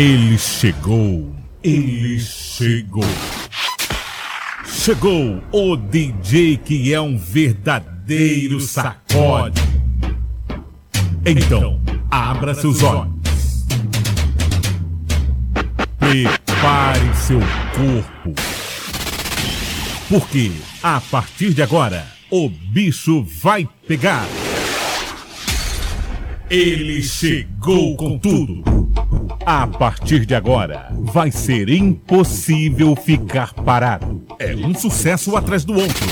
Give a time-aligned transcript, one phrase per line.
[0.00, 1.30] Ele chegou,
[1.62, 3.04] ele chegou.
[4.64, 9.60] Chegou o DJ que é um verdadeiro sacode.
[11.26, 13.12] Então, abra seus olhos.
[15.98, 17.40] Prepare seu
[17.74, 18.34] corpo.
[20.08, 20.50] Porque
[20.82, 24.26] a partir de agora, o bicho vai pegar.
[26.48, 28.69] Ele chegou com tudo.
[29.52, 34.24] A partir de agora, vai ser impossível ficar parado.
[34.38, 36.06] É um sucesso atrás do outro.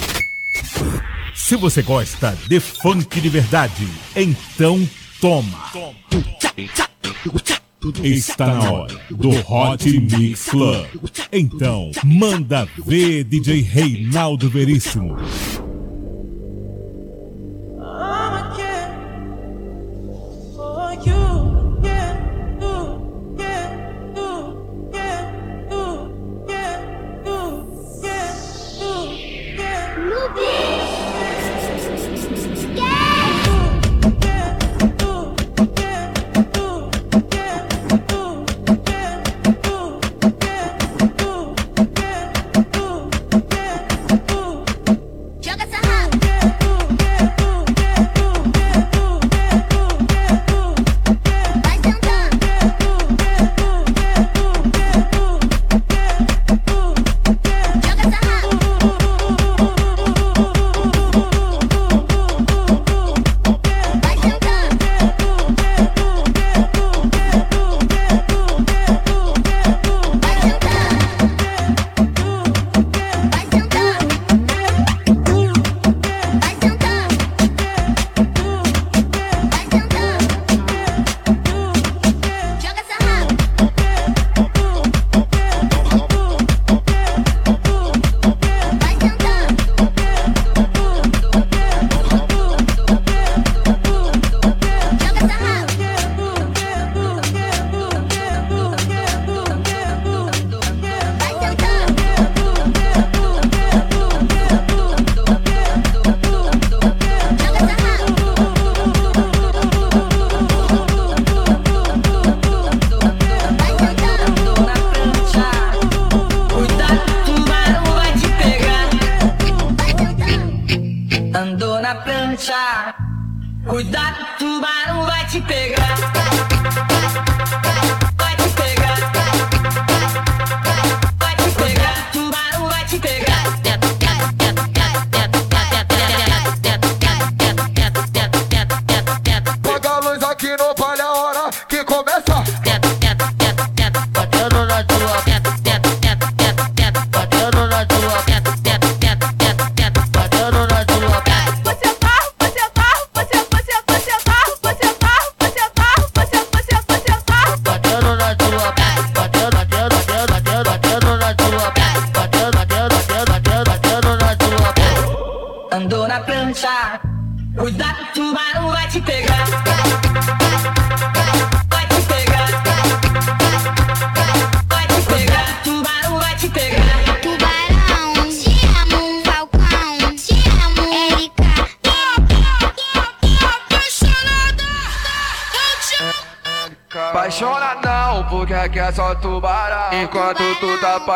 [1.36, 4.84] Se você gosta de funk de verdade, então
[5.20, 5.56] toma.
[8.02, 10.86] Está na hora do Hot Mix Club.
[11.30, 15.16] Então, manda ver DJ Reinaldo Veríssimo.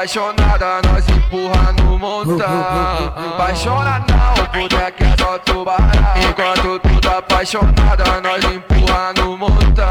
[0.02, 3.12] Apaixonada, nós empurra no montão.
[3.34, 5.88] Apaixona não, que é só tubarão.
[6.28, 9.88] Enquanto tu tá apaixonada, nós empurra no montão.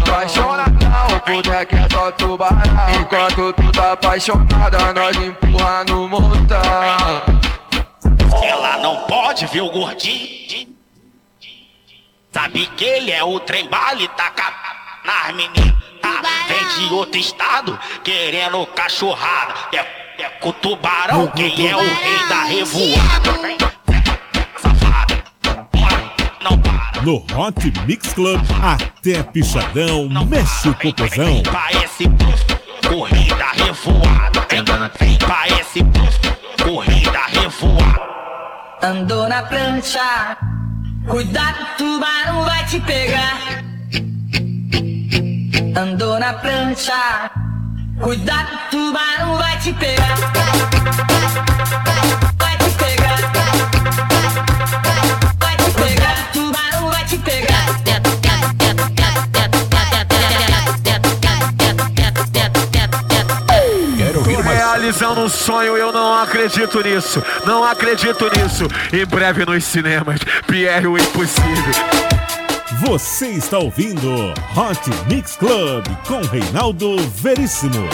[0.00, 2.60] Apaixona não, que é só tubarão.
[3.00, 6.62] Enquanto tu tá apaixonada, nós empurra no montão.
[8.42, 10.74] Ela não pode ver o gordinho.
[12.32, 14.75] Sabe que ele é o trem bala taca
[15.06, 15.74] nas meninas.
[16.48, 19.54] Vem de outro estado querendo cachorrada.
[19.72, 19.78] É,
[20.22, 23.66] é com o tubarão, quem é o rei da revoada.
[24.56, 25.24] Safada,
[26.42, 27.02] não para.
[27.02, 31.42] No Hot Mix Club, até pichadão, não mexe o popozão.
[31.52, 32.04] Parece
[32.88, 34.46] corrida revoada.
[34.98, 35.80] Vem pra esse
[36.62, 38.06] corrida revoada.
[38.82, 40.36] Andou na prancha,
[41.08, 43.65] cuidado, tubarão vai te pegar
[45.76, 47.30] andou na prancha.
[48.00, 50.16] Cuidado, tubarão vai te pegar.
[52.38, 53.16] Vai te pegar.
[55.38, 57.66] Vai te pegar, tubarão vai te pegar.
[64.42, 68.68] realizando um sonho, eu não acredito nisso, não acredito nisso.
[68.92, 72.06] Em breve nos cinemas, Pierre o Impossível.
[72.80, 77.88] Você está ouvindo Hot Mix Club com Reinaldo Veríssimo.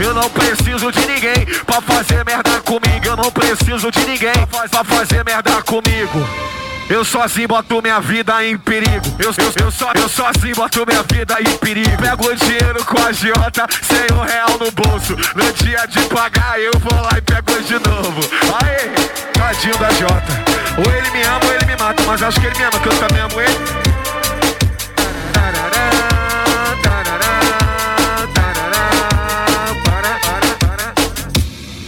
[0.00, 3.06] Eu não preciso de ninguém pra fazer merda comigo.
[3.06, 6.53] Eu não preciso de ninguém pra fazer merda comigo.
[6.88, 9.06] Eu sozinho boto minha vida em perigo.
[9.18, 11.96] Eu, eu, eu, só, eu sozinho boto minha vida em perigo.
[11.96, 15.16] Pego o dinheiro com a Jota, sem um real no bolso.
[15.34, 18.20] No dia de pagar, eu vou lá e pego de novo.
[18.62, 18.90] Aê,
[19.32, 20.44] tadinho da Jota.
[20.76, 22.88] Ou ele me ama ou ele me mata, mas acho que ele me ama, que
[22.88, 23.93] eu também amo ele.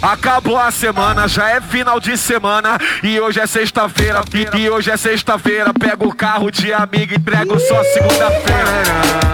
[0.07, 4.23] Acabou a semana, já é final de semana e hoje é sexta-feira.
[4.57, 9.27] E, hoje é sexta-feira, pego o carro de amigo e entrego só segunda-feira.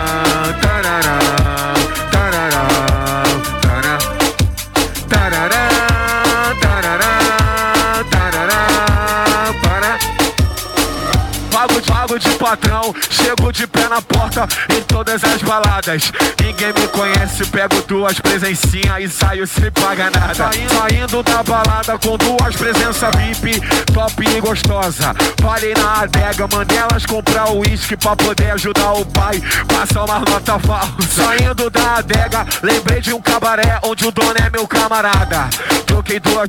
[12.22, 16.12] De patrão, chego de pé na porta em todas as baladas.
[16.40, 20.50] Ninguém me conhece, pego duas presencinhas e saio sem pagar nada.
[20.52, 23.60] Saindo da balada com duas presenças VIP,
[23.92, 25.14] top e gostosa.
[25.42, 29.42] Parei na adega, mandei elas comprar o uísque pra poder ajudar o pai.
[29.66, 30.92] Passar uma nota falsa.
[31.10, 35.48] Saindo da adega, lembrei de um cabaré onde o dono é meu camarada.
[35.86, 36.48] Troquei duas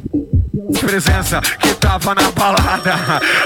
[0.79, 2.93] presença que tava na balada.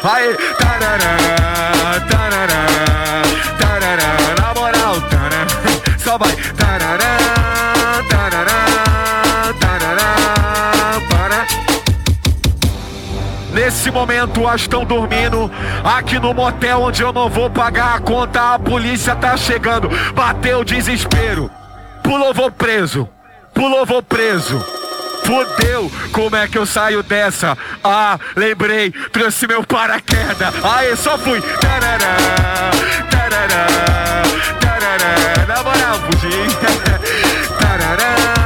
[0.04, 3.22] Aí, tarará, tarará,
[3.58, 7.18] tarará, na moral, tarará, só vai, tarará,
[8.10, 11.48] tarará, tarará, para.
[13.54, 15.50] Nesse momento, as estão dormindo
[15.84, 18.56] aqui no motel onde eu não vou pagar a conta.
[18.56, 21.50] A polícia tá chegando, bateu o desespero,
[22.04, 23.08] pulou, vou preso,
[23.54, 24.77] pulou, vou preso.
[25.28, 27.58] Fudeu, como é que eu saio dessa?
[27.84, 30.54] Ah, lembrei, trouxe meu paraquedas.
[30.64, 31.42] Aê, só fui.
[31.42, 32.16] Tarará,
[33.10, 33.68] tarará,
[34.62, 35.46] tarará.
[35.46, 36.48] Na moral, fugi.
[37.60, 38.37] Tarará,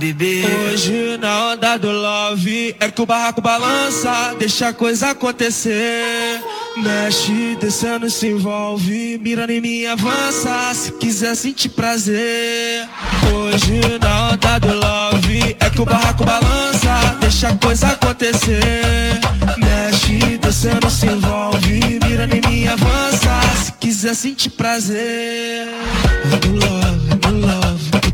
[0.00, 6.40] Hoje na onda do love é que o barraco balança, deixa a coisa acontecer.
[6.76, 10.72] Mexe, descendo, se envolve, mira em mim, avança.
[10.72, 12.88] Se quiser sentir prazer.
[13.34, 19.18] Hoje na onda do love é que o barraco balança, deixa a coisa acontecer.
[19.56, 23.40] Mexe, descendo, se envolve, mira em mim, avança.
[23.64, 25.66] Se quiser sentir prazer.
[26.24, 27.67] No love, no love,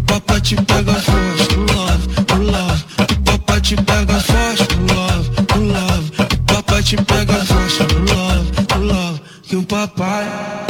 [0.07, 1.99] pipoca te pega forte, pulava,
[2.39, 2.85] love.
[3.07, 5.25] pipoca te pega forte, pulava,
[5.57, 6.11] love.
[6.29, 9.21] pipoca te pega forte, pulava, love.
[9.43, 10.64] que o papai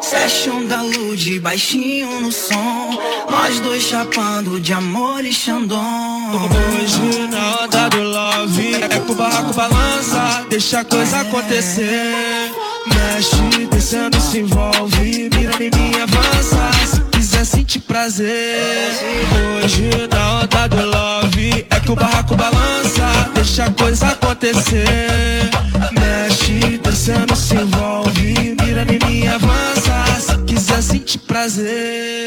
[0.00, 2.98] Session da Lud, baixinho no som
[3.30, 9.14] Nós dois chapando de amor e xandão Hoje na onda do love é que o
[9.14, 12.52] barraco balança, deixa a coisa acontecer.
[12.86, 16.70] Mexe, descendo, se envolve, mira em mim, avança.
[16.86, 18.92] Se quiser sentir prazer.
[19.64, 25.07] Hoje na onda do love é que o barraco balança, deixa a coisa acontecer.
[31.38, 32.17] Prazer.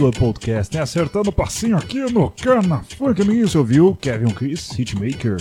[0.00, 0.82] Club Podcast, né?
[0.82, 3.94] Acertando o passinho aqui no Cana Funk no início, viu?
[4.00, 5.36] Kevin Chris, Hitmaker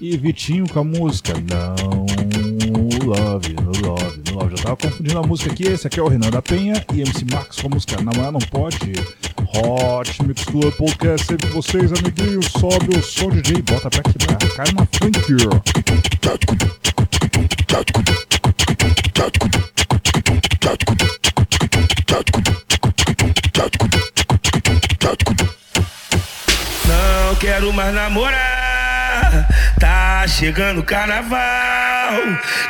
[0.00, 2.06] e Vitinho com a música Não
[3.04, 4.56] Love, No Love, No Love.
[4.56, 5.64] Já tava confundindo a música aqui.
[5.64, 8.38] Esse aqui é o Renan da Penha e MC Max com a música Namorar Não
[8.38, 8.92] Pode.
[9.56, 12.46] Hot Mix Club Podcast, sempre com vocês, amiguinhos.
[12.46, 14.38] Sobe o som DJ, bota pra quebrar.
[14.54, 15.18] Cai na funk,
[26.86, 29.48] Não quero mais namorar.
[29.78, 32.20] Tá chegando carnaval.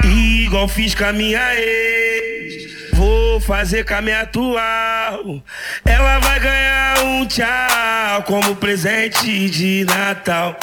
[0.03, 2.91] Igual fiz com a minha ex.
[2.95, 5.43] Vou fazer com a minha atual.
[5.85, 10.57] Ela vai ganhar um tchau como presente de Natal.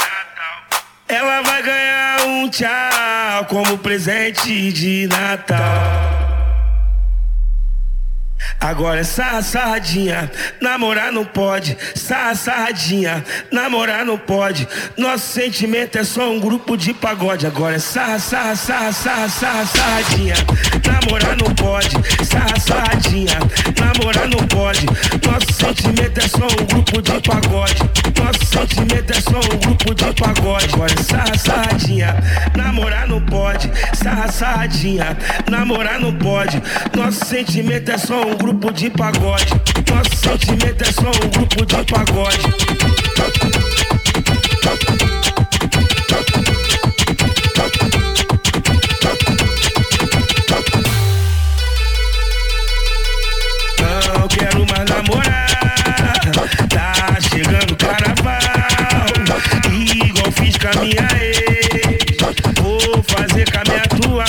[1.07, 6.16] Ela vai ganhar um tchau como presente de Natal.
[8.59, 11.77] Agora sarra, sarradinha, namorar não pode.
[11.95, 14.67] Sarra, sarradinha, namorar não pode.
[14.97, 17.45] Nosso sentimento é só um grupo de pagode.
[17.45, 20.35] Agora é sarra, sarra, sarra, sarra, sarra, sarradinha,
[20.85, 21.95] namorar não pode.
[22.25, 23.39] Sarra, sarradinha,
[23.79, 24.85] namorar não pode.
[24.85, 27.77] Nosso sentimento é só um grupo de pagode.
[28.17, 30.73] Nosso sentimento é só um grupo de pagode.
[30.73, 32.15] Agora é sarra, sarradinha,
[32.55, 33.71] namorar não pode.
[33.93, 35.17] Sarra, sarradinha,
[35.49, 36.61] namorar não pode.
[36.95, 39.45] Nosso sentimento é só um um grupo de pagode.
[39.89, 42.41] Nosso sentimento é só um grupo de pagode.
[53.79, 55.47] Não quero mais namorar.
[56.69, 58.39] Tá chegando carnaval.
[59.71, 62.17] Igual fiz com a minha ex.
[62.61, 64.25] Vou fazer com a minha atual.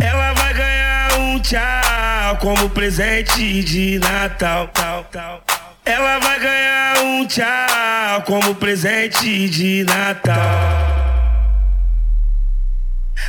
[0.00, 4.70] Ela vai ganhar um tchau como presente de Natal.
[4.72, 5.42] Tal, tal.
[5.84, 11.07] Ela vai ganhar um tchau como presente de Natal.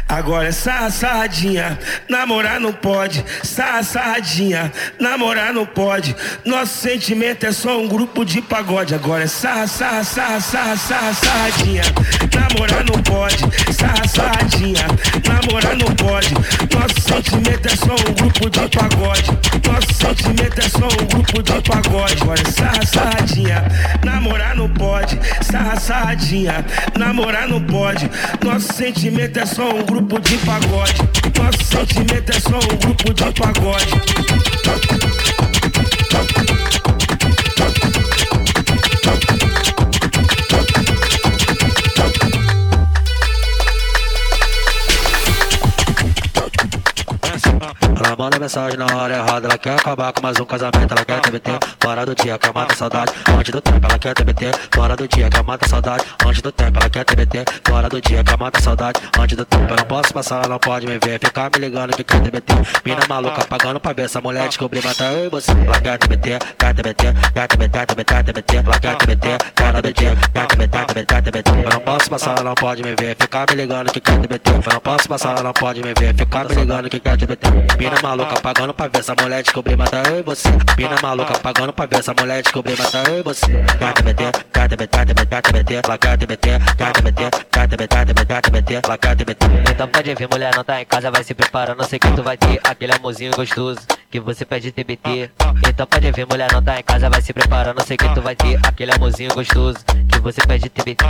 [0.10, 1.78] Agora sarra, sarradinha,
[2.10, 3.24] namorar não pode.
[3.44, 6.16] Sarra, sarradinha, namorar não pode.
[6.44, 8.96] Nosso sentimento é só um grupo de pagode.
[8.96, 11.84] Agora sarra, sarra, sarra, sarra, sarra, sarradinha,
[12.34, 13.38] namorar não pode.
[13.72, 14.88] Sarra, sarradinha,
[15.28, 16.34] namorar não pode.
[16.74, 19.32] Nosso sentimento é só um grupo de pagode.
[19.68, 22.22] Nosso sentimento é só um grupo de pagode.
[22.24, 23.64] Agora sarra, sarradinha,
[24.04, 25.20] namorar não pode.
[25.44, 26.66] Sarra, sarradinha,
[26.98, 28.10] namorar não pode.
[28.44, 30.94] Nosso sentimento é só um grupo de pagode.
[31.38, 34.99] Nosso sentimento é só um grupo de pagode.
[48.20, 51.52] Manda mensagem na hora errada, ela quer acabar com mais um casamento, ela quer TBT,
[51.80, 55.30] fora do dia, quer matar saudade, antes do tempo, ela quer TBT, fora do dia,
[55.30, 59.00] quer matar saudade, antes do tempo, ela quer TBT, fora do dia, quer matar saudade,
[59.18, 61.96] antes do tempo, eu não posso passar, ela não pode me ver, ficar me ligando
[61.96, 62.54] que quer TBT,
[62.86, 66.40] mina maluca pagando pra ver essa mulher descobrir, matar eu e você, ela quer TBT,
[66.58, 71.22] quer TBT, quer TBT, TBT, TBT, ela quer TBT, fora do dia, quer TBT, TBT,
[71.22, 74.20] TBT, eu não posso passar, ela não pode me ver, ficar me ligando que quer
[74.20, 77.18] TBT, eu não posso passar, ela não pode me ver, ficar me ligando que quer
[77.18, 77.48] TBT,
[77.80, 78.09] mina maluca
[78.42, 82.00] pagando pra ver essa mulher descobrir, matar eu e você, mina maluca pagando pra ver
[82.00, 83.46] essa mulher descobrir, matar eu e você,
[83.78, 84.98] quer TBT, quer TBT,
[85.28, 89.16] quer TBT, ela quer TBT, quer TBT, quer TBT, quer TBT, quer TBT, ela quer
[89.16, 89.46] TBT.
[89.70, 91.84] Então pode vir, mulher, não tá em casa, vai se preparando.
[91.86, 95.30] Sei que tu vai ter aquele amorzinho gostoso que você pede TBT.
[95.68, 97.84] Então pode vir, mulher, não tá em casa, vai se preparando.
[97.86, 99.80] Sei que tu vai ter aquele amorzinho gostoso
[100.12, 101.06] que você pede TBT.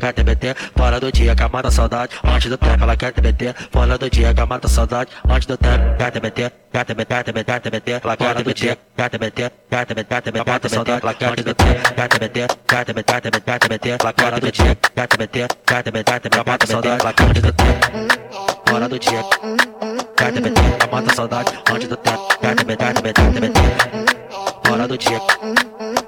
[0.00, 3.96] Quer TBT, fora do dia, que mata saudade, antes do tempo, ela quer TBT, fora
[3.96, 8.34] do dia, que mata saudade, antes do tempo, quer TBT, TBT, quer TBT, ela quer
[8.36, 12.84] TBT, quer TBT, quer TBT, quer TBT, mata saudade, ela quer TBT, quer TBT, quer
[12.84, 16.66] TBT, quer TBT, quer TBT, ela quer TBT, quer TBT, quer TBT, quer TBT, mata
[16.66, 17.64] saudade, ela quer TBT,
[18.68, 19.24] fora do dia,
[20.16, 20.60] quer TBT,
[20.90, 24.03] mata saudade, antes do tempo, quer TBT, quer TBT, quer TBT,
[24.74, 25.20] fora do dia.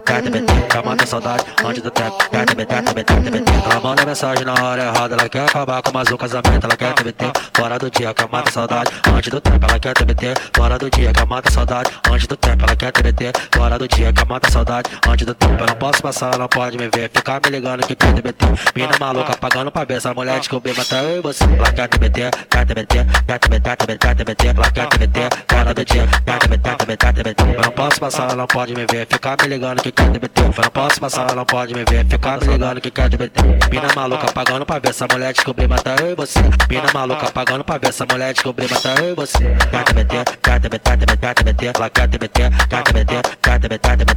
[0.05, 2.17] Quer TBT, quer matar saudade antes do tempo.
[2.31, 3.53] Quer TBT, quer TBT, quer TBT.
[3.71, 6.65] Ela manda mensagem na hora errada, ela quer acabar com mais um casamento.
[6.65, 7.25] Ela quer TBT,
[7.55, 9.67] fora do dia, quer matar saudade antes do tempo.
[9.69, 12.65] Ela quer TBT, fora do dia, quer matar saudade antes do tempo.
[12.65, 15.55] Ela quer TBT, fora do dia, quer matar saudade antes do tempo.
[15.61, 18.47] Eu não posso passar, ela não pode me ver, ficar me ligando que quer TBT.
[18.75, 21.45] Mina maluca pagando pra ver essa mulher descobrir, matar eu e você.
[21.45, 24.49] Ela quer TBT, quer TBT, quer TBT, TBT, TBT.
[24.49, 27.43] Ela quer TBT, fora do dia, quer TBT, TBT, TBT.
[27.57, 30.41] Eu não posso passar, ela não pode me ver, ficar me ligando que quer TBT.
[30.41, 33.43] Eu não posso passar, não pode me ver, ficar me ligando que quer TBT.
[33.71, 36.41] Mina maluca pagando pra ver essa mulher descobrir, matar eu e você.
[36.71, 39.39] Mina maluca pagando pra ver essa mulher descobrir, matar eu e você.
[39.71, 41.67] Quer TBT, quer TBT, quer TBT, quer TBT.
[41.77, 43.61] Ela quer TBT, quer TBT, quer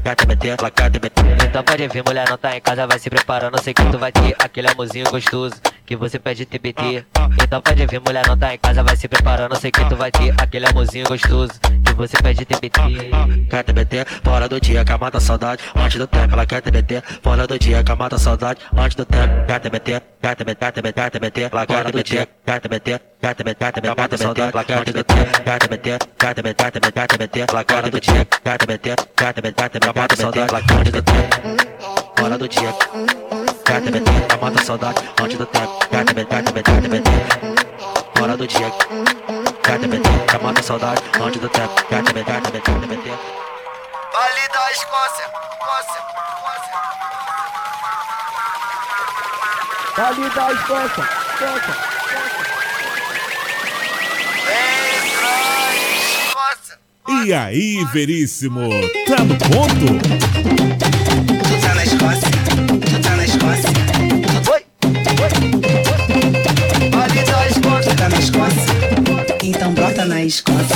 [0.06, 0.60] quer TBT, quer.
[0.60, 0.91] Ela quer.
[1.45, 3.62] Então pode vir, mulher, não tá em casa, vai se preparando.
[3.62, 5.56] Sei que tu vai ter aquele amorzinho gostoso
[5.89, 7.04] que você pede TBT.
[7.41, 9.56] Então pode vir, mulher, não tá em casa, vai se preparando.
[9.56, 13.10] Sei que tu vai ter aquele amorzinho gostoso que você pede TBT.
[13.49, 16.32] Quer TBT, fora do dia, quer matar saudade antes do tempo.
[16.32, 19.47] Ela quer TBT, fora do dia, quer matar saudade antes do tempo.
[19.47, 21.41] Quer TBT, quer TBT, quer TBT, quer TBT.
[21.41, 24.41] Ela quer TBT, quer TBT, quer TBT, quer TBT, TBT.
[24.41, 27.39] Ela quer TBT, quer TBT, quer TBT, quer TBT, quer TBT.
[27.49, 28.12] Ela quer TBT,
[28.43, 30.39] quer TBT, quer TBT, quer TBT, TBT.
[30.39, 31.12] Ela quer TBT,
[32.15, 33.59] fora do dia.
[33.69, 35.79] Quer TBT, quer matar saudade antes do tempo.
[35.91, 37.12] Quer TBT, quer TBT, quer TBT.
[38.17, 38.71] Fora do dia.
[39.62, 41.75] Quer TBT, quer matar saudade antes do tempo.
[41.88, 43.10] Quer TBT, quer TBT, quer TBT.
[44.12, 46.01] Vale da Escócia, Escócia,
[49.97, 51.03] Vale da Escócia,
[51.36, 51.89] Escócia.
[57.08, 58.67] E aí, Veríssimo,
[59.08, 59.99] tá no ponto?
[68.19, 68.65] Escócia?
[69.41, 70.75] Então brota na Escócia.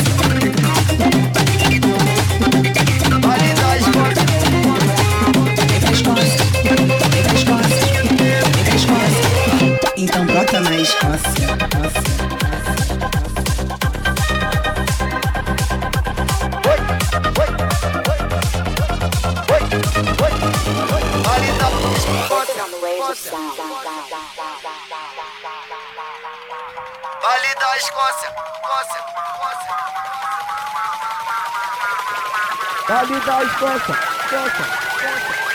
[33.04, 34.66] Da Escócia, Escócia.
[35.02, 35.53] Vem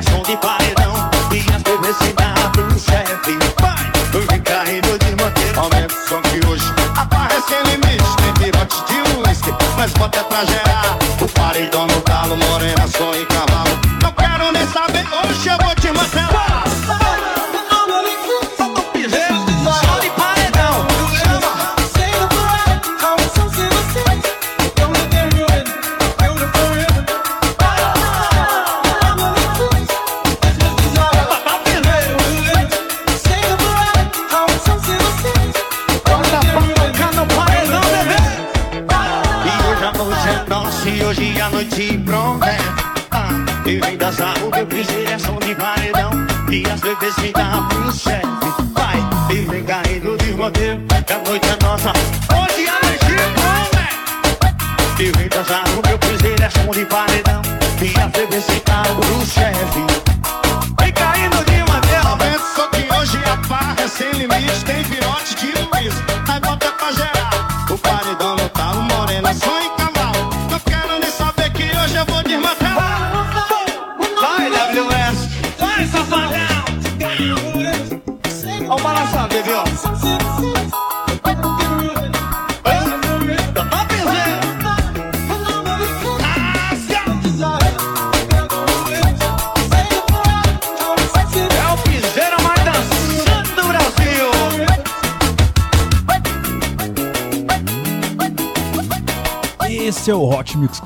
[0.00, 0.57] meu piseiro, é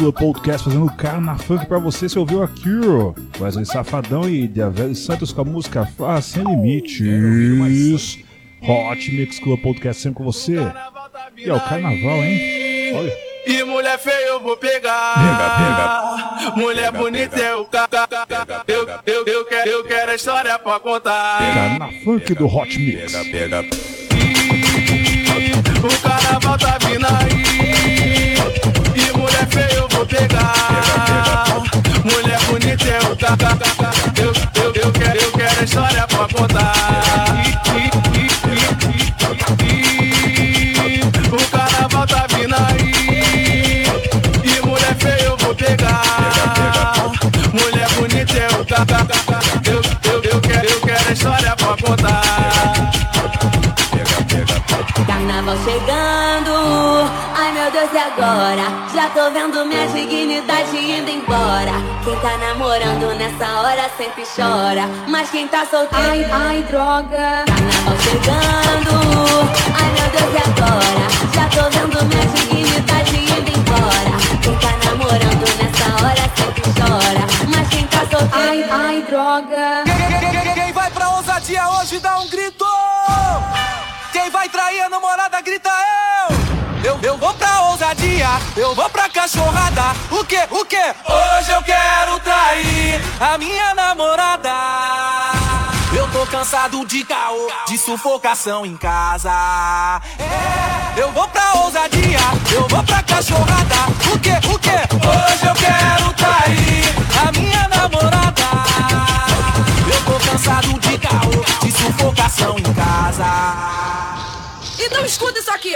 [0.03, 2.09] Club Podcast fazendo cara na funk pra você.
[2.09, 3.13] Você ouviu aqui, ó.
[3.41, 8.19] Wesley Safadão e Diavelli Santos com a música Faz Sem Limites.
[8.63, 10.57] Hot Mix Club Podcast sempre com você.
[11.37, 12.93] E é o carnaval, hein?
[12.97, 13.13] Olha.
[13.47, 15.15] E mulher feia eu vou pegar.
[15.15, 16.57] Pega, pega.
[16.57, 20.59] Mulher bonita eu ca- ca- ca- ca- eu, eu, eu, quero, eu quero a história
[20.59, 21.39] pra contar.
[21.39, 23.13] Cara na funk do Hot Mix.
[23.31, 23.61] pega.
[25.83, 27.42] O carnaval tá vindo aí.
[29.43, 31.47] Mulher feia eu vou pegar.
[32.05, 36.29] Mulher bonita eu ca- ca- ca- ca- eu, eu, eu, quero, eu quero história pra
[36.29, 36.73] contar.
[41.33, 43.85] O carnaval tá vindo aí.
[44.45, 47.11] E mulher feia eu vou pegar.
[47.53, 51.77] Mulher bonita eu ca- ca- ca- ca- eu, eu, eu, quero, eu quero história pra
[51.77, 52.23] contar.
[55.07, 57.11] Carnaval chegando,
[57.93, 58.63] ai meu Deus, e agora?
[58.95, 61.73] Já tô vendo minha dignidade indo embora.
[62.05, 66.07] Quem tá namorando nessa hora sempre chora, mas quem tá solteiro.
[66.07, 67.45] Ai, ai, droga.
[67.47, 68.95] Carnaval chegando,
[69.75, 71.05] ai meu Deus, e agora?
[71.35, 74.13] Já tô vendo minha dignidade indo embora.
[74.43, 78.33] Quem tá namorando nessa hora sempre chora, mas quem tá solteiro.
[78.33, 79.85] Ai, ai, droga.
[80.55, 82.65] Quem vai pra ousadia hoje dá um grito!
[84.13, 86.53] Quem vai trair a namorada grita eu!
[86.85, 87.52] Eu, eu vou pra
[88.57, 89.95] eu vou pra cachorrada.
[90.11, 90.77] O que, o que?
[90.77, 94.51] Hoje eu quero trair a minha namorada.
[95.95, 100.01] Eu tô cansado de caô, de sufocação em casa.
[100.19, 102.19] É, eu vou pra ousadia,
[102.55, 103.77] eu vou pra cachorrada.
[104.13, 104.71] O que, o que?
[104.71, 108.43] Hoje eu quero trair a minha namorada.
[109.87, 113.72] Eu tô cansado de caô, de sufocação em casa.
[115.13, 115.75] Escuta isso aqui.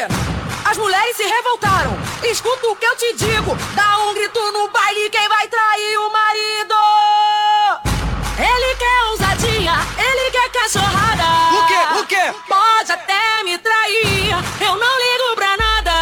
[0.64, 1.94] As mulheres se revoltaram.
[2.22, 3.54] Escuta o que eu te digo.
[3.74, 6.74] Dá um grito no baile quem vai trair o marido.
[8.38, 11.24] Ele quer ousadia, ele quer cachorrada.
[11.54, 12.00] O quê?
[12.00, 12.34] O quê?
[12.48, 15.92] Pode até me trair, eu não ligo pra nada.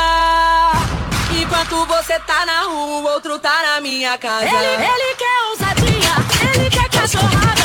[1.32, 4.46] Enquanto você tá na rua, o outro tá na minha casa.
[4.46, 7.63] Ele, ele quer ousadia, ele quer cachorrada.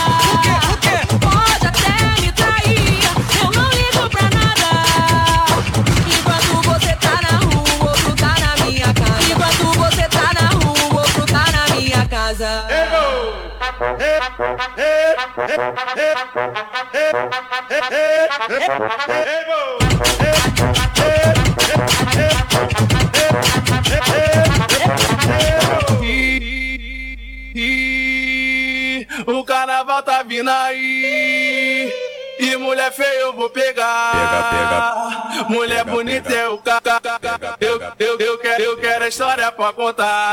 [29.27, 31.91] O carnaval tá vindo aí.
[32.39, 34.11] E mulher feia eu vou pegar.
[34.13, 35.49] Pega, pega.
[35.49, 36.39] Mulher Pega, bonita pega.
[36.41, 36.79] é o ca.
[36.81, 40.31] ca- ca- ca- Eu, eu, eu, quero, eu quero a história pra contar.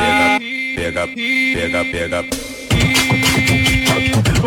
[0.77, 2.25] Pega, pega, pega.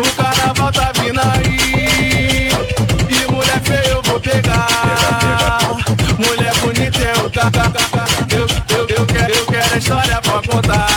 [0.00, 2.48] O carnaval tá vindo aí.
[3.08, 5.58] E mulher feia eu vou pegar.
[6.18, 7.50] Mulher bonita o ca.
[7.50, 8.46] ca- ca- ca- Eu,
[8.78, 10.88] eu, eu, quero, eu quero a história pra contar.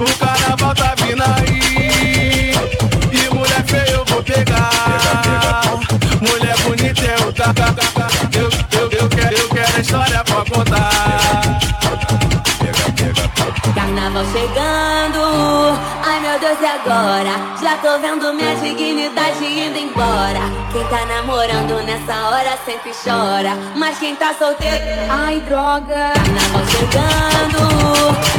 [0.00, 2.52] O carnaval tá vindo aí.
[3.12, 5.80] E mulher feia eu vou pegar.
[6.20, 11.53] Mulher bonita ca- ca- ca- Eu, eu, eu, quero, eu quero a história pra contar.
[14.14, 17.32] Carnaval chegando, ai meu Deus, e agora?
[17.60, 20.38] Já tô vendo minha dignidade indo embora.
[20.70, 23.58] Quem tá namorando nessa hora sempre chora.
[23.74, 24.76] Mas quem tá solteiro,
[25.10, 26.12] ai droga.
[26.14, 27.58] Carnaval chegando,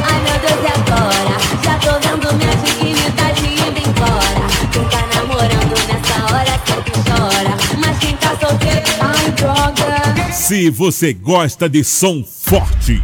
[0.02, 1.36] ai meu Deus, e agora?
[1.62, 4.46] Já tô vendo minha dignidade indo embora.
[4.72, 7.54] Quem tá namorando nessa hora sempre chora.
[7.78, 10.32] Mas quem tá solteiro, ai droga.
[10.32, 13.02] Se você gosta de som forte,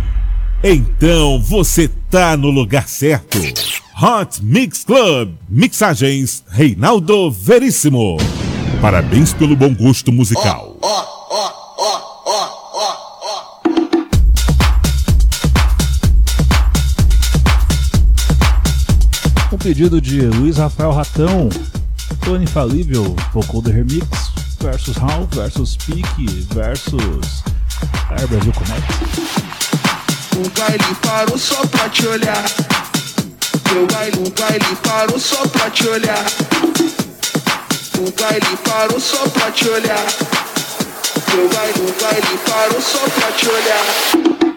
[0.62, 3.38] então você tá no lugar certo.
[4.00, 8.16] Hot Mix Club, mixagens Reinaldo Veríssimo.
[8.80, 10.76] Parabéns pelo bom gosto musical.
[19.52, 21.48] Um pedido de Luiz Rafael Ratão,
[22.24, 24.06] Tony Falível, do Remix,
[24.60, 27.44] versus Hal, versus Pique, versus
[28.10, 29.51] Air Brasil Connect.
[30.34, 32.44] O baile parou só pra te olhar.
[33.72, 36.24] Meu baile, o baile parou só pra te olhar.
[37.98, 40.06] O baile parou só pra te olhar.
[41.34, 43.84] Meu baile, o baile parou só pra te olhar.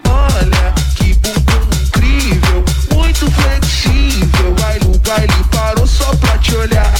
[0.08, 4.54] Olha que bumbum incrível, muito flexível.
[4.60, 6.92] Baile, o baile parou só pra te olhar.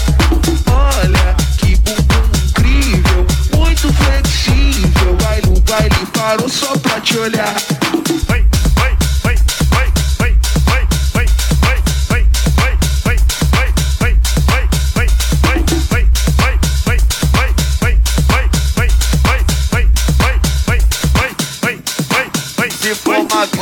[0.71, 5.17] Olha que bumbum incrível, muito flexível.
[5.49, 7.55] O baile parou só pra te olhar.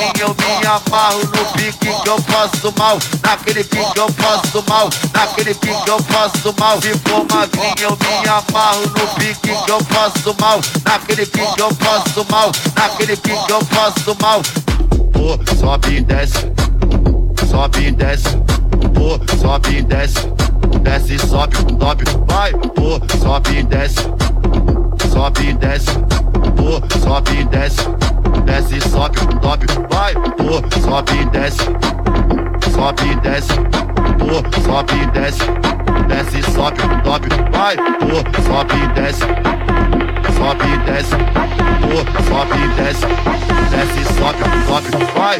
[0.05, 2.99] Magrinho eu me amarro no pique que eu faço mal.
[3.23, 4.90] Naquele pique eu faço mal.
[5.12, 6.81] Naquele pique eu faço mal.
[6.81, 10.61] Se for magrinho eu me amarro no pique que eu faço mal.
[10.85, 12.53] Naquele pique eu faço mal.
[12.77, 14.43] Naquele pique eu faço mal.
[15.12, 16.53] Pô, sobe e desce.
[17.49, 18.37] Sobe e desce.
[18.95, 20.19] Pô, sobe e desce.
[20.83, 22.53] Desce sobe, sobe, vai.
[22.53, 24.01] Pô, sobe e desce.
[25.12, 25.90] Sobe e desce.
[26.57, 28.13] Pô, sobe e desce
[28.45, 31.65] Desce sobe, um sobe, vai Pô, sobe e desce.
[32.73, 33.55] Sobe e desce
[34.19, 35.45] Pô, sobe e desce.
[36.09, 39.25] Desce sobe, um sobe, vai Pô, sobe e desce.
[40.37, 41.17] Sobe e desce
[41.81, 43.07] Pô, sobe e desce.
[43.71, 45.39] Desce sobe, um sobe, vai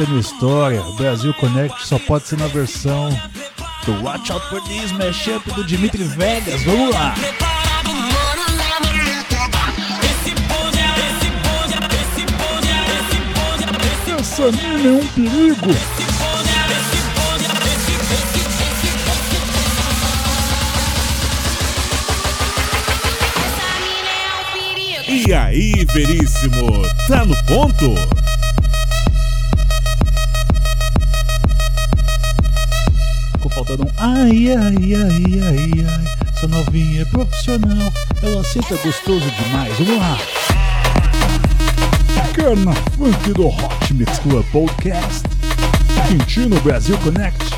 [0.00, 0.82] Respeita a minha história.
[0.82, 3.10] O Brasil Connect só pode ser na versão
[3.84, 6.62] do Watch Out for This mashup do Dimitri Vegas.
[6.62, 7.14] Vamos lá.
[14.18, 15.70] Essa mina é um perigo.
[25.08, 28.19] E aí, Veríssimo, tá no ponto?
[34.20, 36.28] Ai, ai, ai, ai, ai.
[36.28, 37.92] Essa novinha é profissional.
[38.22, 39.76] Ela senta gostoso demais.
[39.78, 40.18] Vamos lá.
[42.34, 45.24] Cana Funk do Hot Mix Club Podcast.
[46.08, 47.49] Quintino Brasil Connect.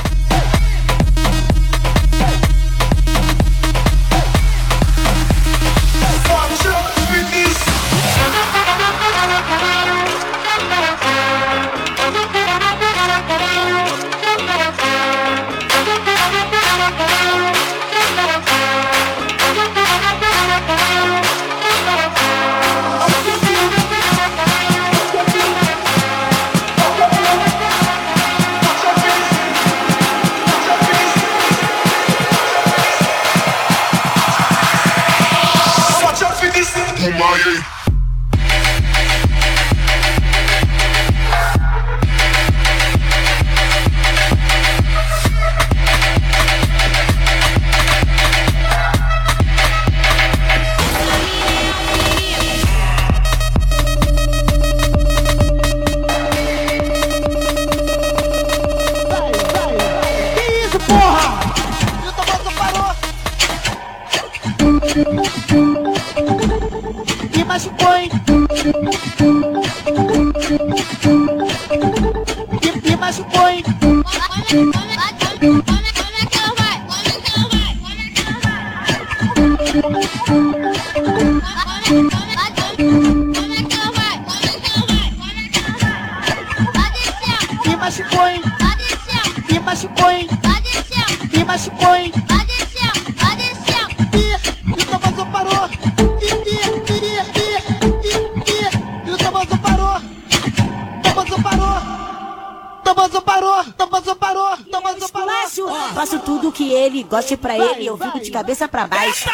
[105.54, 105.92] Parou.
[105.94, 109.28] Faço tudo que ele goste pra ele, eu fico de cabeça pra baixo.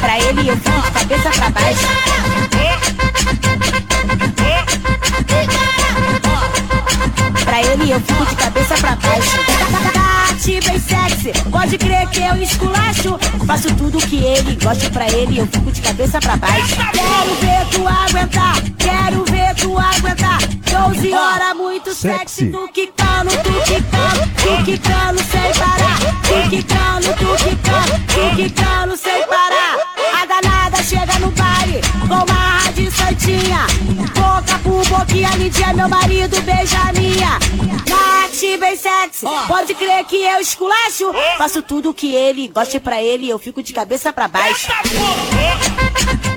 [0.00, 1.88] Pra ele eu fico de cabeça pra baixo.
[7.44, 9.99] Pra ele eu fico de cabeça pra baixo.
[10.50, 13.16] Bem sexy, pode crer que eu esculacho.
[13.46, 16.74] Faço tudo que ele goste pra ele, eu fico de cabeça pra baixo.
[16.92, 20.38] Quero ver tu aguentar, quero ver tu aguentar.
[20.88, 25.98] 12 horas muito sexy, tu quicando, tu quicando, tu quicando sem parar.
[26.22, 29.69] Tu quicando, tu quicando, tu quicando sem parar.
[31.30, 33.66] No baile com marra de santinha.
[34.14, 37.38] Boca por boquinha, Lidia, meu marido beija a minha.
[37.88, 41.12] Nath bem sexy, pode crer que eu esculacho.
[41.38, 44.72] Faço tudo que ele goste pra ele, eu fico de cabeça pra baixo.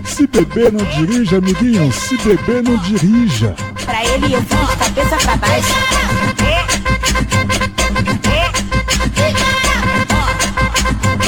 [0.06, 1.92] Se beber não dirija, amiguinho.
[1.92, 3.56] Se beber não dirija.
[3.86, 5.74] Pra ele eu fico de cabeça pra baixo.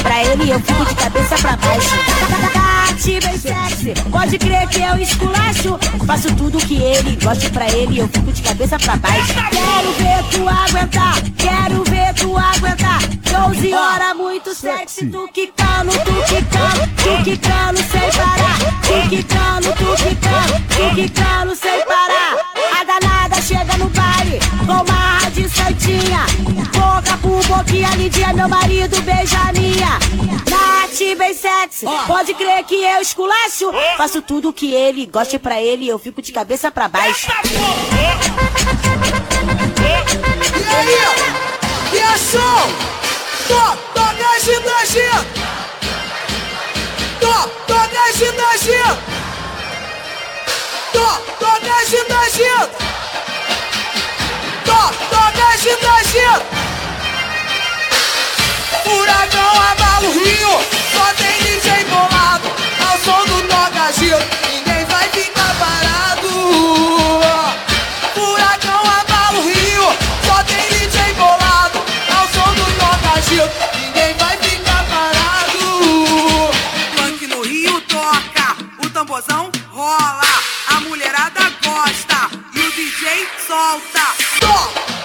[0.02, 2.65] Pra ele eu fico de cabeça pra baixo.
[2.96, 5.78] Bem sexy, pode crer que eu esculacho.
[6.06, 9.34] Faço tudo que ele goste pra ele, eu fico de cabeça pra baixo.
[9.34, 13.00] Quero ver tu aguentar, quero ver tu aguentar.
[13.50, 18.58] 12 horas muito sexy, tu quicando, tu quicando, tu quicando sem parar.
[18.82, 22.45] Tu quicando, tu quicando, tu quicando sem parar.
[23.00, 26.24] Danada chega no baile com marra de santinha.
[26.72, 29.98] Boca por boquinha, Lidia, meu marido beija a minha.
[30.48, 33.70] Nath bem sexy, pode crer que eu esculacho.
[33.98, 37.26] Faço tudo que ele goste pra ele, eu fico de cabeça pra baixo.
[51.66, 52.46] Toca agitagem.
[54.64, 56.30] Tô, toca agitagem.
[58.84, 60.60] Furacão abala o rio,
[60.92, 62.48] só tem DJ bolado.
[62.88, 66.28] Ao som do toca giro, ninguém vai ficar parado.
[68.14, 69.86] Furacão abala o rio,
[70.24, 71.80] só tem DJ bolado.
[72.16, 75.58] Ao som do toca giro, ninguém vai ficar parado.
[76.94, 80.25] Funk no Rio toca, o tamborzão rola,
[83.46, 84.06] solta.
[84.40, 84.95] Solta.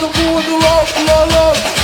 [0.00, 1.79] the moon, love, love, love.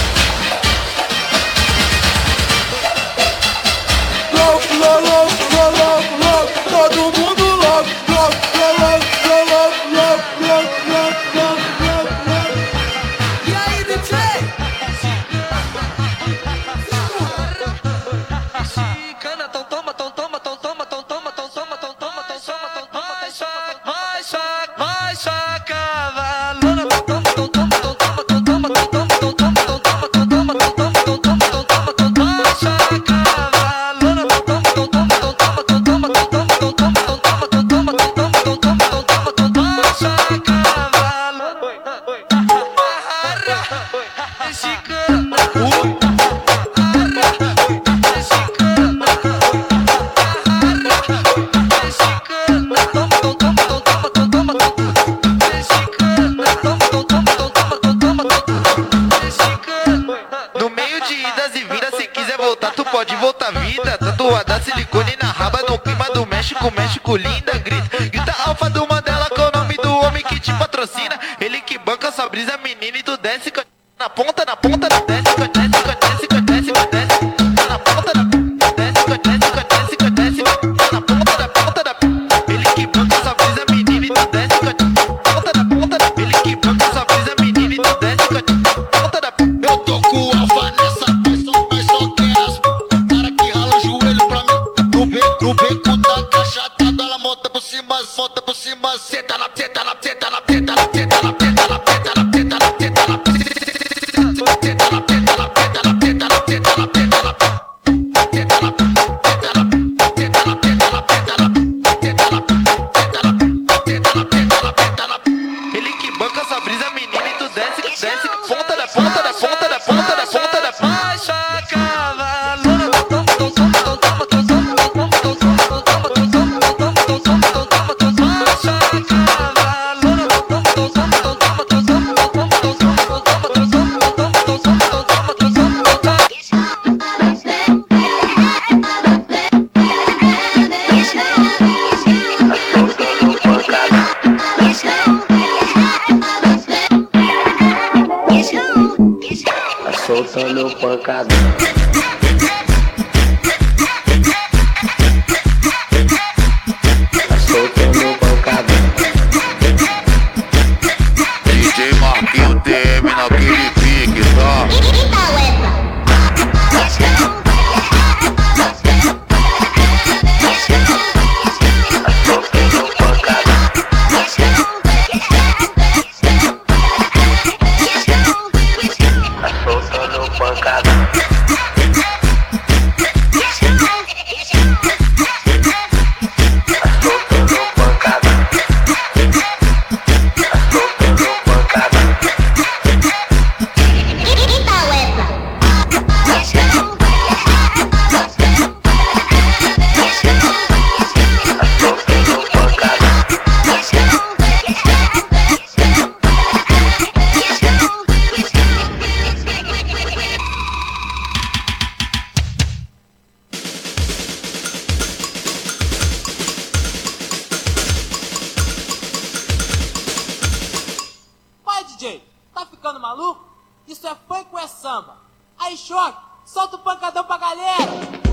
[223.07, 223.45] maluco?
[223.87, 225.17] Isso é funk ou é samba?
[225.57, 228.26] Aí choque, solta o pancadão pra galera!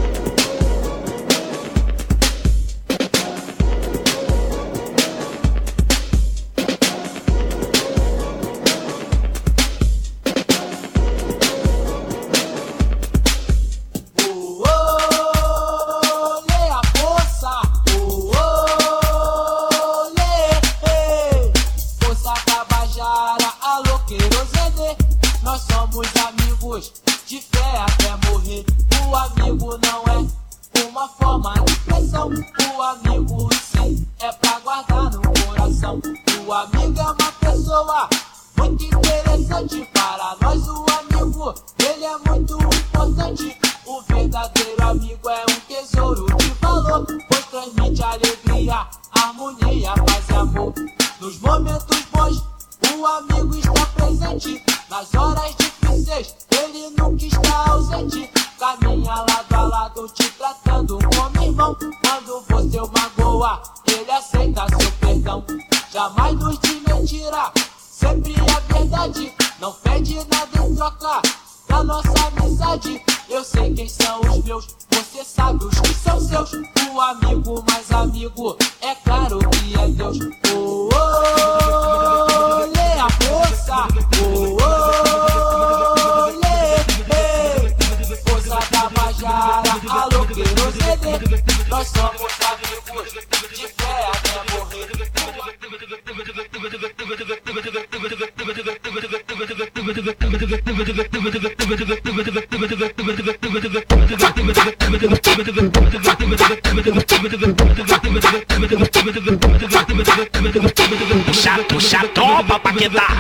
[111.26, 113.18] Puxa, puxa a tropa pra quedar.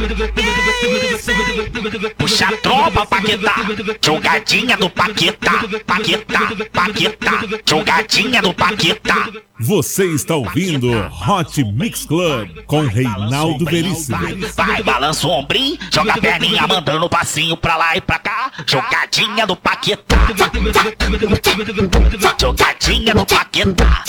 [2.17, 3.55] Puxa a tropa pra quedar.
[4.03, 6.39] Jogadinha do Paquetá, Paquetá,
[6.71, 7.39] Paquetá.
[7.65, 9.29] Jogadinha do Paquetá.
[9.59, 10.91] Você está ouvindo
[11.27, 14.17] Hot Mix Club com Reinaldo Veríssimo.
[14.55, 18.51] Vai, balança o ombrinho, joga a perninha, mandando passinho pra lá e pra cá.
[18.65, 20.27] Jogadinha do Paquetá.
[22.39, 24.03] Jogadinha do Paquetá.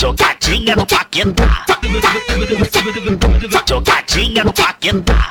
[0.00, 1.66] Jogadinha do Paquetá.
[3.68, 5.26] Jogadinha do Paquetá.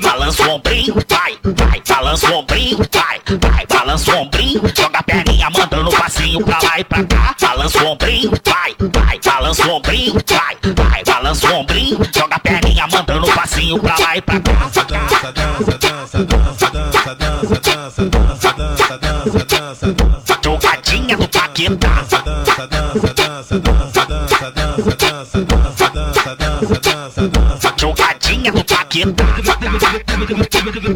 [0.00, 5.02] Balança o ombrinho, vai, vai, balança o ombrinho, vai, vai, balança o ombrinho, joga a
[5.02, 7.34] perninha, mandando passinho pra lá e pra cá.
[7.40, 12.38] Balança o ombrinho, vai, vai, balança o ombrinho, vai, vai, balança o ombrinho, joga a
[12.38, 14.52] perninha, mandando passinho pra lá e pra cá.
[14.52, 20.40] dança, dança, dança, dança, dança, dança, dança, dança, dança, dança, dança, dança.
[20.44, 21.88] Jogadinha do Paquetá.
[21.88, 28.09] Dança, dança, dança, dança, dança, dança, dança, dança, dança, dança, dança, dança, dança.
[28.40, 29.24] Jogadinha do Paquetá.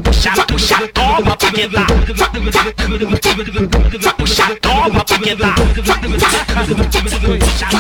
[0.02, 1.84] Puxa, puxa, toma, Paquetá.
[4.16, 5.54] Puxa, toma, Paquetá.
[5.74, 5.96] Puxa,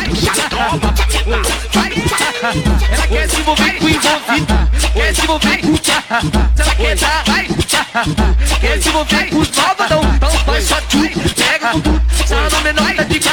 [0.06, 2.24] puxa, toma, Paquetá.
[2.90, 4.54] Ela quer se envolver com o envolvido,
[4.92, 5.92] quer se envolver com Se
[6.60, 7.48] ela quer dar, vai
[8.60, 12.60] Quer se envolver com os malvadão Então faz só tchum, pega com tudo Sarra no
[12.60, 13.30] menor da dica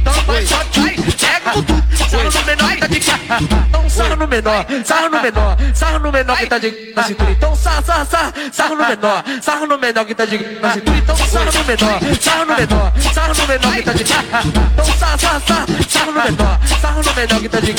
[0.00, 0.88] Então faz só tchum,
[1.20, 3.67] pega com tudo Sarra no menor da dica Então
[3.98, 7.56] sarra no menor, sarra no menor Sarra no menor que tá de na cintura Então
[7.56, 11.16] sarra, sarra, sarra, sarra no menor Sarra no menor que tá de na cintura Então
[11.16, 15.40] sarra no menor, sarra no menor Sarra no menor que tá de Então sarra, sarra,
[15.40, 17.74] sarra, sarra no menor Sarra no menor que tá de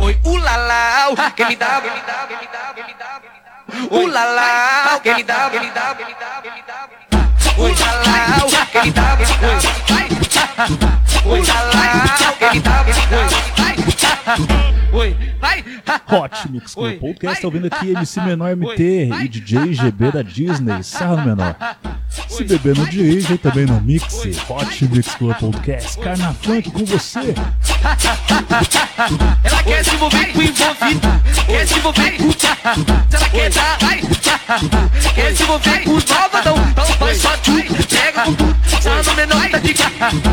[0.00, 3.12] Oi, ulala, que me dá, que me dá, que me dá, que me dá
[3.90, 6.82] Ulala, que me dá, que me dá, que me dá, que me dá
[7.56, 10.68] Ulala, que me dá, que me dá
[11.24, 13.91] Ulala, que me dá, que me dá
[14.92, 15.64] Oi, vai.
[16.10, 20.82] Hot Mix Club Podcast, tá ouvindo aqui MC Menor MT e DJ GB da Disney,
[20.82, 21.56] Sarra no Menor.
[22.28, 27.34] Se beber no DJ, também no Mix, Hot Mix Club Podcast, Carna Funk com você.
[29.44, 31.08] Ela quer se envolver com o envolvido,
[31.46, 32.16] quer se envolver.
[32.18, 32.32] Com
[33.16, 34.00] ela quer dar, vai.
[35.14, 36.54] Quer se envolver com os malvadão.
[36.70, 38.56] Então faz só tchum, pega com tudo.
[38.80, 39.84] Sarra no menor da dica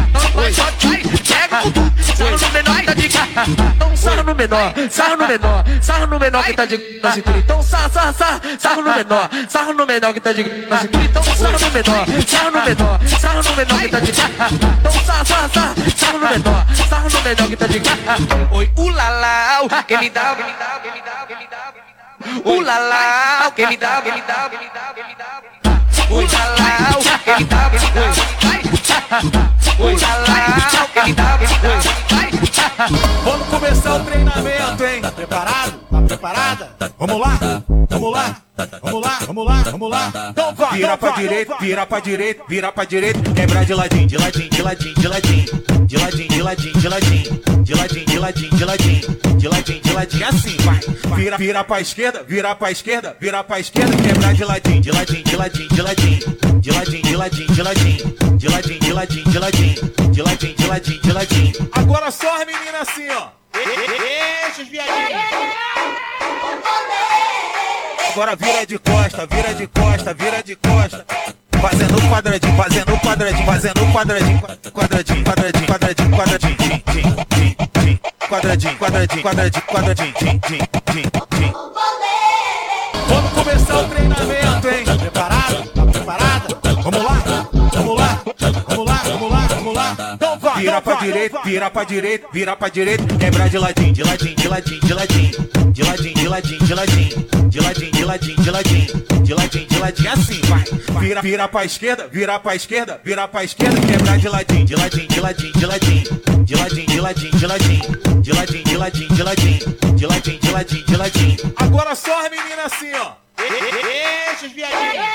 [0.09, 0.89] Então faz só tchum,
[1.27, 1.93] pega com tudo.
[2.15, 6.43] Sarra no menor da dica Então sarra no menor, sarra no menor Sarra no menor
[6.43, 10.13] que tá de na cintura Então sarra, sarra, sarra, sarra no menor Sarra no menor
[10.13, 13.79] que tá de na cintura Então sarra no menor, sarra no menor Sarra no menor
[13.79, 17.67] que tá de Então sarra, sarra, sarra, sarra no menor Sarra no menor que tá
[17.67, 17.81] de
[18.51, 23.51] Oi, ulala, que me dá, que me dá, que me dá, que me dá Ulala,
[23.55, 25.41] que me dá, que me dá, que me dá, que me dá
[26.09, 28.68] Ulala, que me dá, que me dá que me dá,
[33.23, 35.01] Vamos começar o treinamento, hein?
[35.01, 35.79] Tá preparado?
[35.89, 36.75] Tá preparada?
[36.97, 37.39] Vamos lá?
[37.89, 38.35] Vamos lá?
[38.81, 40.11] Vamos lá, vamos lá, vamos lá.
[40.31, 43.19] Então vai, vira pra direita, vira pra direita, vira pra direita.
[43.33, 45.45] Quebrar de ladinho, de ladinho, de ladinho, de ladinho.
[45.85, 47.41] De ladinho, de ladinho, de ladinho.
[47.63, 49.19] De ladinho, de ladinho, de ladinho.
[49.37, 50.79] De ladinho, de ladinho, assim, vai.
[51.15, 53.95] Vira, vira pra esquerda, vira pra esquerda, vira pra esquerda.
[53.95, 56.19] Quebrar de ladinho, de ladinho, de ladinho, de ladinho.
[56.59, 58.15] De ladinho, de ladinho, de ladinho.
[58.37, 59.75] De ladinho, de ladinho, de ladinho.
[60.11, 61.69] De ladinho, de ladinho, de ladinho.
[61.71, 63.29] Agora só as meninas assim, ó.
[63.53, 65.19] Deixa os viadinhos.
[68.11, 71.05] Agora vira de costa, vira de costa, vira de costa.
[71.61, 74.41] Fazendo quadradinho, fazendo quadradinho, fazendo quadradinho,
[74.71, 77.99] quadradinho, quadradinho, quadradinho, quadradinho, tim, tim, tim.
[78.27, 81.03] quadradinho, quadradinho, quadradinho, quadradinho, tim, tim, tim,
[81.37, 81.51] tim.
[83.07, 84.85] Vamos começar o treinamento, hein?
[84.85, 86.55] Tá preparado?
[86.55, 86.68] Tá?
[90.59, 93.17] Vira pra direita, vira pra direita, vira pra direita.
[93.17, 95.31] Quebra de ladinho, de ladinho, de ladinho, de ladinho.
[95.71, 97.49] De ladinho, de ladinho, de ladinho.
[97.49, 99.23] De ladinho, de ladinho, de ladinho.
[99.23, 100.63] De ladinho, de ladinho, assim, vai.
[100.99, 103.79] Vira, vira pra esquerda, vira pra esquerda, vira pra esquerda.
[103.79, 106.03] Quebra de ladinho, de ladinho, de ladinho, de ladinho.
[106.43, 108.21] De ladinho, de ladinho, de ladinho.
[108.21, 109.59] De ladinho, de ladinho, de ladinho.
[109.95, 111.53] De ladinho, de ladinho, de ladinho.
[111.55, 113.13] Agora só as meninas assim, ó.
[113.37, 115.08] Deixa os viadinhos.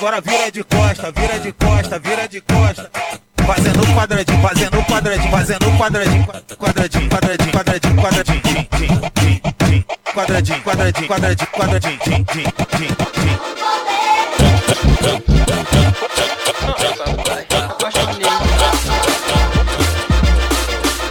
[0.00, 2.90] Agora vira de costa, vira de costa, vira de costa.
[3.46, 6.26] Fazendo quadradinho, fazendo quadradinho, fazendo quadradinho,
[6.56, 8.40] quadradinho, quadradinho, quadradinho, quadradinho,
[10.14, 12.44] quadradinho, quadradinho, quadradinho, quadradinho, tim, tim.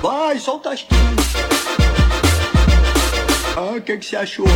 [0.01, 1.27] Vai, solta as quintas.
[3.55, 4.47] Ah, o que que você achou?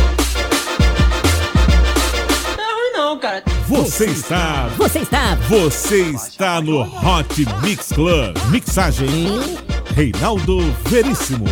[3.66, 4.68] Você está.
[4.76, 5.34] Você está.
[5.48, 8.36] Você está no Hot Mix Club.
[8.50, 9.08] Mixagem
[9.94, 11.46] Reinaldo Veríssimo.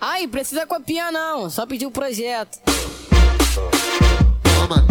[0.00, 2.58] Ai, precisa copiar não, só pedir o projeto.
[4.56, 4.84] Toma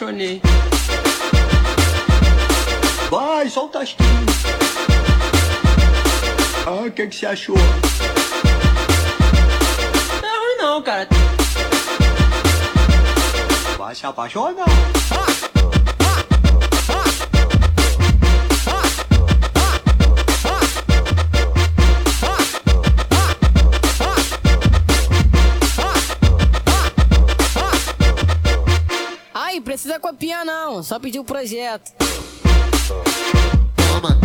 [0.00, 0.40] apaixonei.
[3.10, 4.36] Vai, solta as quintas.
[6.66, 7.56] Ah, o que que você achou?
[10.22, 11.08] Não é ruim não, cara.
[13.76, 14.66] Vai se apaixonar.
[15.10, 15.39] Ai,
[30.90, 31.92] só pedir o projeto.
[33.76, 34.18] Toma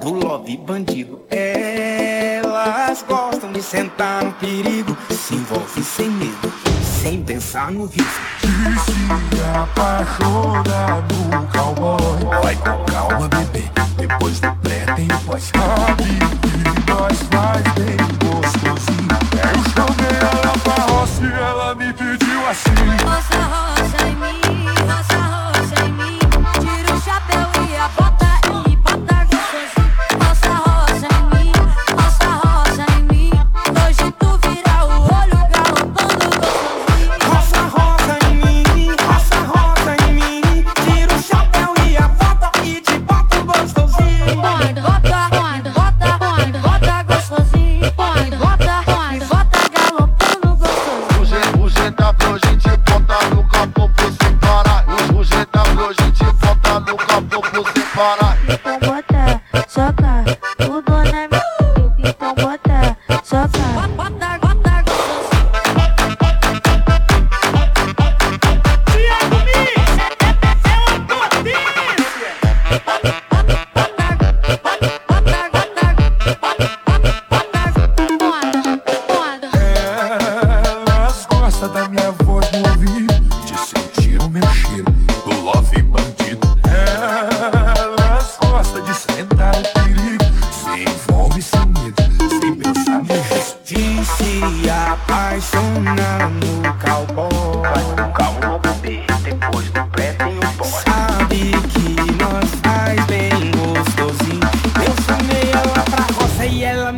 [0.00, 1.20] do love bandido.
[1.30, 8.20] Elas gostam de sentar no perigo, se envolve sem medo, sem pensar no risco.
[8.42, 8.92] E se
[9.54, 13.64] apaixona no cowboy, vai com calma, bebê,
[13.96, 15.52] depois do pré tem pós.
[15.54, 16.70] A bebida
[17.30, 18.09] faz bem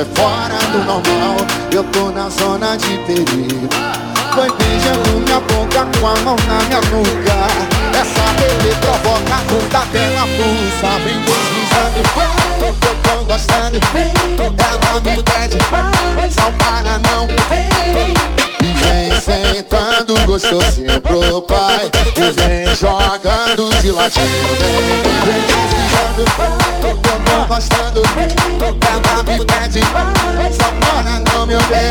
[0.00, 1.36] é fora do normal.
[1.70, 3.68] Eu tô na zona de perigo.
[4.34, 7.36] Foi beijando minha boca com a mão na minha nuca.
[7.92, 11.98] Essa bebê provoca a bunda dela pulsa Vem deslizando,
[12.62, 13.78] eu tô gostando.
[14.88, 15.58] Ela me pede,
[16.36, 17.26] não para não
[18.84, 24.26] vem sentando gostosinho pro pai E vem jogando de ladinho.
[24.58, 26.24] Vem, vem deslizando,
[26.80, 28.02] tô gostando
[28.88, 29.80] Ela me pede,
[30.54, 31.90] só para não meu bem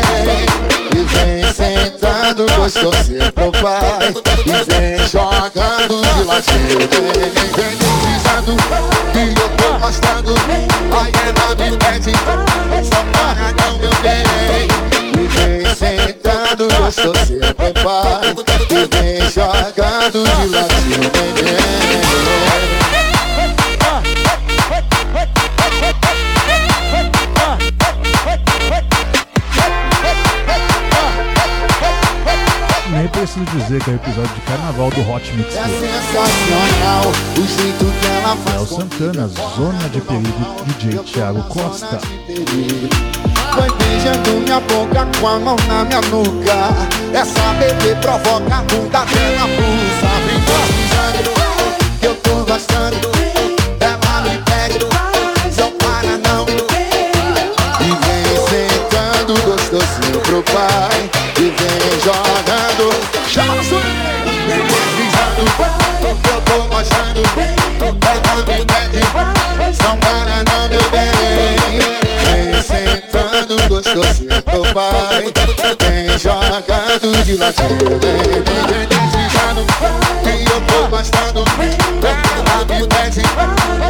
[0.92, 4.14] E vem sentando gostosinho pro pai
[4.46, 6.78] E vem jogando de ladinho.
[6.78, 8.56] Vem, vem, deslizando
[9.12, 10.34] Que eu tô gostando
[11.60, 12.12] me pede,
[12.84, 14.99] só para não meu bem
[15.40, 18.34] vem sentando gostosinho pro pai
[18.70, 21.80] E vem jogando de ladinho Vem, vem
[32.92, 35.80] Nem preciso dizer que é o episódio de carnaval do Hot Mix É Club.
[35.80, 37.04] sensacional
[37.36, 42.00] o jeito que ela faz Léo Santana, Zona de Perigo, DJ Thiago Costa.
[43.60, 46.70] Foi beijando minha boca com a mão na minha nuca
[47.12, 51.30] Essa bebê provoca a bunda dela pulsa Vem deslizando,
[52.00, 53.10] que eu tô gostando
[53.80, 54.86] Ela me pede,
[55.58, 56.46] não para não
[57.80, 62.94] E vem sentando gostosinho pro pai E vem jogando
[63.28, 63.82] Chama no swing
[64.48, 65.44] Vem deslizando,
[66.00, 67.20] que eu tô gostando
[68.08, 69.39] Ela me pede,
[73.70, 75.32] gostosinho pro pai
[75.78, 77.46] Vem jogando de vem,
[78.66, 79.64] vem deslizando
[80.24, 81.44] Que eu tô gostando
[82.02, 83.22] Ela me pede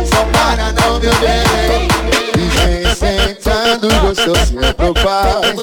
[0.07, 1.89] Só para não meu bem
[2.37, 5.57] vem sentando gostosinho pro pai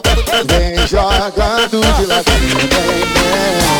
[0.47, 3.77] Vem jogando de ladinho Vem, vem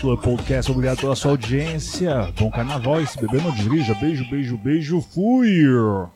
[0.00, 0.70] Club Podcast.
[0.70, 2.32] Obrigado pela sua audiência.
[2.38, 3.94] Bom carnaval e se beber não dirija.
[3.94, 5.00] Beijo, beijo, beijo.
[5.02, 6.08] Fui!